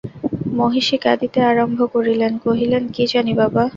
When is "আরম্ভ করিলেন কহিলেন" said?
1.51-2.83